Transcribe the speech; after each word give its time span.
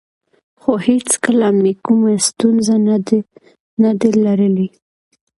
خو 0.61 0.71
هېڅکله 0.87 1.47
مې 1.61 1.73
کومه 1.85 2.11
ستونزه 2.27 2.75
نه 3.81 3.91
ده 3.99 4.09
لرلې 4.23 4.67